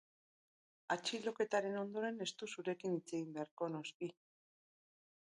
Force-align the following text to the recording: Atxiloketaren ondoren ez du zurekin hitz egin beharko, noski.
Atxiloketaren 0.93 1.75
ondoren 1.81 2.17
ez 2.25 2.29
du 2.39 2.49
zurekin 2.55 2.95
hitz 2.95 3.13
egin 3.17 3.27
beharko, 3.35 3.69
noski. 3.75 4.09